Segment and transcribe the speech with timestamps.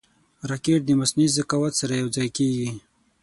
[0.49, 2.69] راکټ د مصنوعي ذکاوت سره یوځای کېږي